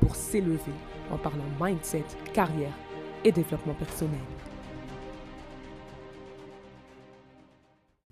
[0.00, 0.58] pour s'élever
[1.10, 2.72] en parlant mindset, carrière
[3.24, 4.20] et développement personnel.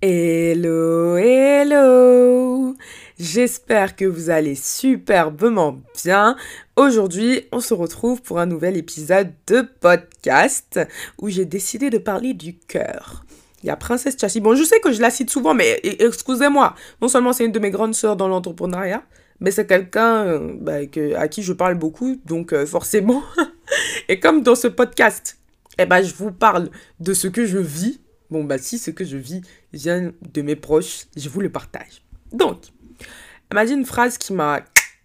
[0.00, 2.74] Hello, hello
[3.18, 6.36] J'espère que vous allez superbement bien.
[6.76, 10.78] Aujourd'hui, on se retrouve pour un nouvel épisode de podcast
[11.20, 13.24] où j'ai décidé de parler du cœur.
[13.62, 14.40] Il y a Princesse Chassis.
[14.40, 16.76] Bon, je sais que je la cite souvent, mais excusez-moi.
[17.02, 19.02] Non seulement c'est une de mes grandes sœurs dans l'entrepreneuriat,
[19.40, 20.78] mais c'est quelqu'un euh, bah,
[21.16, 23.22] à qui je parle beaucoup, donc euh, forcément.
[24.08, 25.38] et comme dans ce podcast,
[25.78, 26.70] eh ben, je vous parle
[27.00, 28.00] de ce que je vis.
[28.30, 29.40] Bon, bah si ce que je vis
[29.72, 32.04] vient de mes proches, je vous le partage.
[32.32, 32.58] Donc,
[33.50, 34.60] elle m'a dit une phrase qui m'a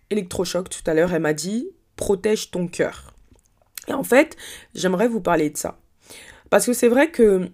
[0.09, 1.13] électrochoc tout à l'heure.
[1.13, 3.13] Elle m'a dit protège ton cœur.
[3.88, 4.35] Et en fait,
[4.73, 5.79] j'aimerais vous parler de ça.
[6.50, 7.50] Parce que c'est vrai que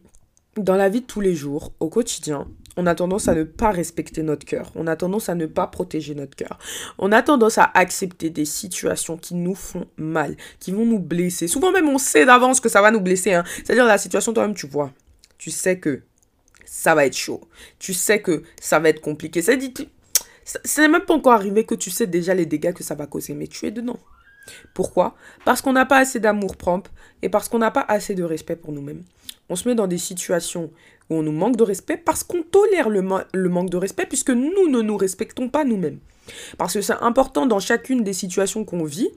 [0.63, 3.71] dans la vie de tous les jours, au quotidien, on a tendance à ne pas
[3.71, 4.71] respecter notre cœur.
[4.75, 6.57] On a tendance à ne pas protéger notre cœur.
[6.97, 11.47] On a tendance à accepter des situations qui nous font mal, qui vont nous blesser.
[11.47, 13.33] Souvent même, on sait d'avance que ça va nous blesser.
[13.33, 13.43] Hein.
[13.57, 14.93] C'est-à-dire la situation, toi-même, tu vois.
[15.37, 16.03] Tu sais que
[16.63, 17.41] ça va être chaud.
[17.79, 19.41] Tu sais que ça va être compliqué.
[19.41, 19.73] Ça dit,
[20.43, 23.07] ce n'est même pas encore arrivé que tu sais déjà les dégâts que ça va
[23.07, 23.99] causer, mais tu es dedans.
[24.73, 25.15] Pourquoi?
[25.45, 28.55] Parce qu'on n'a pas assez d'amour propre et parce qu'on n'a pas assez de respect
[28.55, 29.03] pour nous-mêmes.
[29.49, 30.71] On se met dans des situations
[31.09, 34.69] où on nous manque de respect parce qu'on tolère le, manque de respect puisque nous
[34.69, 35.99] ne nous respectons pas nous-mêmes.
[36.57, 39.09] Parce que c'est important dans chacune des situations qu'on vit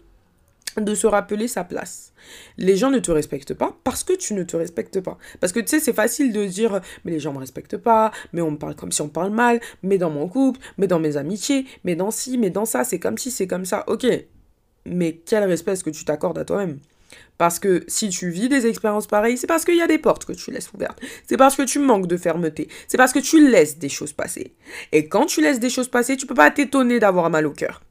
[0.78, 2.12] de se rappeler sa place.
[2.56, 5.18] Les gens ne te respectent pas parce que tu ne te respectes pas.
[5.40, 8.10] Parce que tu sais, c'est facile de dire, mais les gens ne me respectent pas,
[8.32, 10.98] mais on me parle comme si on parle mal, mais dans mon couple, mais dans
[10.98, 13.84] mes amitiés, mais dans ci, mais dans ça, c'est comme si, c'est comme ça.
[13.86, 14.06] Ok,
[14.84, 16.78] mais quel respect est-ce que tu t'accordes à toi-même?
[17.38, 20.24] Parce que si tu vis des expériences pareilles, c'est parce qu'il y a des portes
[20.24, 21.00] que tu laisses ouvertes.
[21.26, 22.68] C'est parce que tu manques de fermeté.
[22.88, 24.54] C'est parce que tu laisses des choses passer.
[24.92, 27.82] Et quand tu laisses des choses passer, tu peux pas t'étonner d'avoir mal au cœur.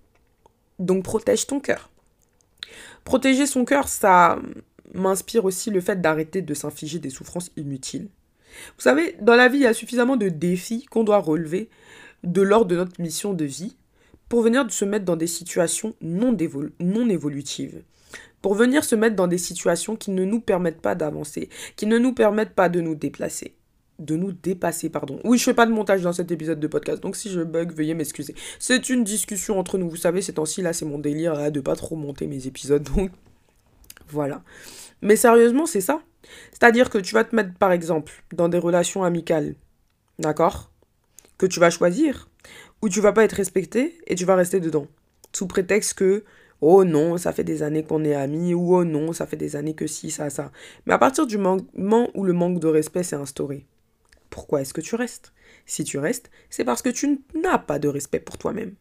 [0.79, 1.89] Donc protège ton cœur.
[3.03, 4.39] Protéger son cœur, ça
[4.93, 8.09] m'inspire aussi le fait d'arrêter de s'infliger des souffrances inutiles.
[8.77, 11.69] Vous savez, dans la vie, il y a suffisamment de défis qu'on doit relever
[12.23, 13.75] de l'ordre de notre mission de vie
[14.31, 16.37] pour venir se mettre dans des situations non,
[16.79, 17.83] non évolutives
[18.41, 21.97] pour venir se mettre dans des situations qui ne nous permettent pas d'avancer, qui ne
[21.97, 23.55] nous permettent pas de nous déplacer.
[23.99, 25.19] De nous dépasser, pardon.
[25.25, 27.73] Oui, je fais pas de montage dans cet épisode de podcast, donc si je bug,
[27.73, 28.33] veuillez m'excuser.
[28.57, 29.89] C'est une discussion entre nous.
[29.89, 32.83] Vous savez, ces temps-ci, là, c'est mon délire là, de pas trop monter mes épisodes,
[32.95, 33.11] donc
[34.07, 34.43] voilà.
[35.01, 36.01] Mais sérieusement, c'est ça.
[36.51, 39.55] C'est-à-dire que tu vas te mettre, par exemple, dans des relations amicales,
[40.19, 40.71] d'accord?
[41.37, 42.29] Que tu vas choisir,
[42.81, 44.87] où tu vas pas être respecté et tu vas rester dedans.
[45.33, 46.23] Sous prétexte que
[46.61, 49.55] oh non, ça fait des années qu'on est amis, ou oh non, ça fait des
[49.55, 50.51] années que si, ça, ça.
[50.85, 53.65] Mais à partir du moment où le manque de respect s'est instauré,
[54.29, 55.33] pourquoi est-ce que tu restes?
[55.65, 58.75] Si tu restes, c'est parce que tu n'as pas de respect pour toi-même.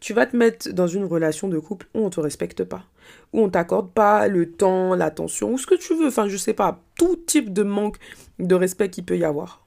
[0.00, 2.84] Tu vas te mettre dans une relation de couple où on te respecte pas,
[3.32, 6.54] où on t'accorde pas le temps, l'attention, ou ce que tu veux, enfin je sais
[6.54, 7.96] pas, tout type de manque
[8.38, 9.64] de respect qu'il peut y avoir.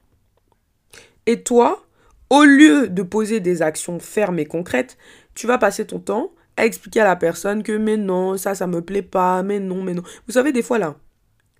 [1.25, 1.85] Et toi,
[2.33, 4.97] au lieu de poser des actions fermes et concrètes,
[5.35, 8.65] tu vas passer ton temps à expliquer à la personne que mais non, ça, ça
[8.65, 10.01] me plaît pas, mais non, mais non.
[10.25, 10.97] Vous savez, des fois là,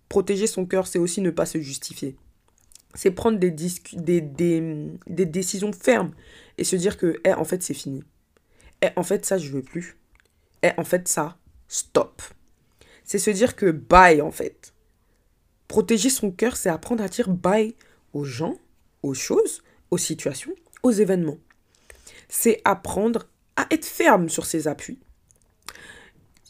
[0.10, 2.16] protéger son cœur, c'est aussi ne pas se justifier.
[2.96, 3.52] C'est prendre des,
[5.26, 6.12] décisions fermes
[6.58, 8.04] et se dire que, eh, en fait, c'est fini.
[8.82, 9.98] Eh, en fait, ça, je veux plus.
[10.64, 12.20] Eh, en fait, ça, stop.
[13.04, 14.74] C'est se dire que bye, en fait.
[15.68, 17.76] Protéger son cœur, c'est apprendre à dire bye
[18.12, 18.58] aux gens,
[19.04, 19.62] aux choses,
[19.92, 21.38] aux situations, aux événements.
[22.30, 25.00] C'est apprendre à être ferme sur ses appuis.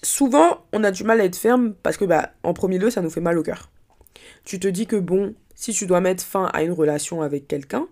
[0.01, 3.01] Souvent, on a du mal à être ferme parce que, bah, en premier lieu, ça
[3.01, 3.69] nous fait mal au cœur.
[4.43, 7.87] Tu te dis que, bon, si tu dois mettre fin à une relation avec quelqu'un,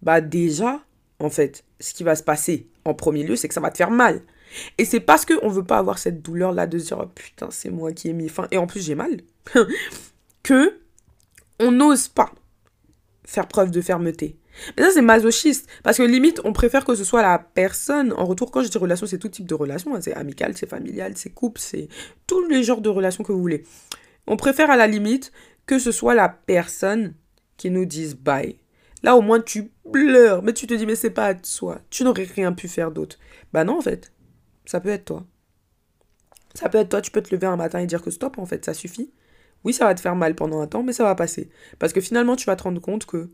[0.00, 0.80] bah, déjà,
[1.18, 3.76] en fait, ce qui va se passer en premier lieu, c'est que ça va te
[3.76, 4.22] faire mal.
[4.78, 7.70] Et c'est parce qu'on ne veut pas avoir cette douleur-là de dire, oh, putain, c'est
[7.70, 9.20] moi qui ai mis fin, et en plus j'ai mal,
[10.42, 10.78] que
[11.60, 12.32] on n'ose pas
[13.24, 14.38] faire preuve de fermeté.
[14.76, 15.68] Mais ça, c'est masochiste.
[15.82, 18.12] Parce que limite, on préfère que ce soit la personne.
[18.12, 19.94] En retour, quand je dis relation, c'est tout type de relation.
[19.94, 20.00] Hein.
[20.00, 21.88] C'est amical, c'est familial, c'est couple, c'est
[22.26, 23.64] tous les genres de relations que vous voulez.
[24.26, 25.32] On préfère à la limite
[25.66, 27.14] que ce soit la personne
[27.56, 28.56] qui nous dise bye.
[29.02, 30.42] Là, au moins, tu pleures.
[30.42, 31.80] Mais tu te dis, mais c'est pas à toi.
[31.90, 33.18] Tu n'aurais rien pu faire d'autre.
[33.52, 34.12] Bah non, en fait.
[34.64, 35.26] Ça peut être toi.
[36.54, 38.46] Ça peut être toi, tu peux te lever un matin et dire que stop, en
[38.46, 39.12] fait, ça suffit.
[39.64, 41.50] Oui, ça va te faire mal pendant un temps, mais ça va passer.
[41.78, 43.30] Parce que finalement, tu vas te rendre compte que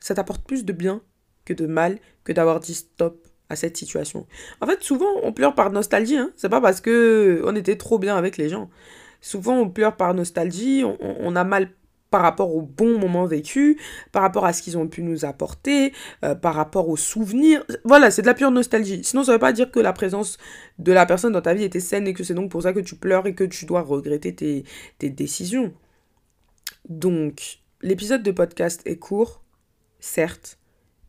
[0.00, 1.02] ça t'apporte plus de bien
[1.44, 4.26] que de mal que d'avoir dit stop à cette situation.
[4.60, 6.16] En fait, souvent, on pleure par nostalgie.
[6.16, 6.30] Hein.
[6.36, 8.68] C'est pas parce que on était trop bien avec les gens.
[9.20, 10.84] Souvent, on pleure par nostalgie.
[10.84, 11.70] On, a mal
[12.10, 13.76] par rapport aux bons moments vécus,
[14.12, 15.92] par rapport à ce qu'ils ont pu nous apporter,
[16.24, 17.64] euh, par rapport aux souvenirs.
[17.84, 19.02] Voilà, c'est de la pure nostalgie.
[19.02, 20.38] Sinon, ça veut pas dire que la présence
[20.78, 22.80] de la personne dans ta vie était saine et que c'est donc pour ça que
[22.80, 25.72] tu pleures et que tu dois regretter tes décisions.
[26.88, 29.42] Donc, l'épisode de podcast est court,
[30.00, 30.58] certes,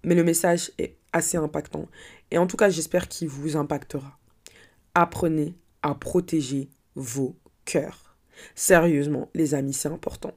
[0.03, 1.87] mais le message est assez impactant.
[2.31, 4.17] Et en tout cas, j'espère qu'il vous impactera.
[4.95, 8.15] Apprenez à protéger vos cœurs.
[8.55, 10.33] Sérieusement, les amis, c'est important.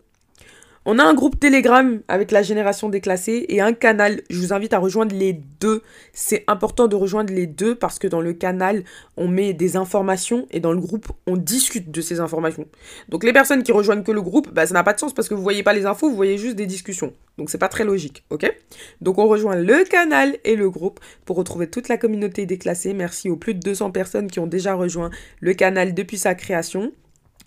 [0.84, 4.20] On a un groupe Telegram avec la génération déclassée et un canal.
[4.30, 5.80] Je vous invite à rejoindre les deux.
[6.12, 8.82] C'est important de rejoindre les deux parce que dans le canal,
[9.16, 12.66] on met des informations et dans le groupe, on discute de ces informations.
[13.08, 15.28] Donc les personnes qui rejoignent que le groupe, bah, ça n'a pas de sens parce
[15.28, 17.12] que vous voyez pas les infos, vous voyez juste des discussions.
[17.38, 18.52] Donc c'est pas très logique, ok?
[19.00, 22.92] Donc on rejoint le canal et le groupe pour retrouver toute la communauté déclassée.
[22.92, 26.92] Merci aux plus de 200 personnes qui ont déjà rejoint le canal depuis sa création.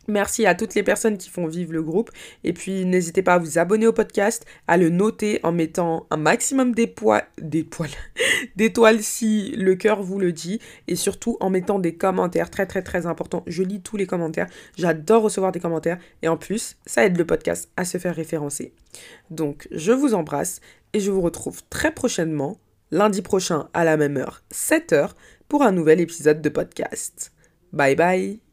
[0.08, 2.12] Merci à toutes les personnes qui font vivre le groupe.
[2.44, 6.18] Et puis, n'hésitez pas à vous abonner au podcast, à le noter en mettant un
[6.18, 7.28] maximum d'étoiles,
[8.56, 10.60] d'étoiles si le cœur vous le dit.
[10.88, 13.44] Et surtout en mettant des commentaires très, très, très importants.
[13.48, 14.48] Je lis tous les commentaires.
[14.78, 15.98] J'adore recevoir des commentaires.
[16.22, 18.74] Et en plus, ça aide le podcast à se faire référencer.
[19.30, 20.62] Donc, je vous embrasse
[20.94, 22.58] et je vous retrouve très prochainement,
[22.92, 25.10] lundi prochain à la même heure, 7h,
[25.48, 27.34] pour un nouvel épisode de podcast.
[27.74, 28.45] Bye bye